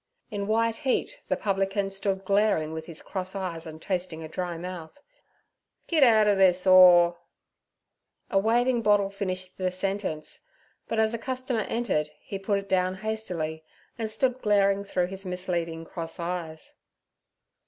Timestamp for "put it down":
12.39-12.95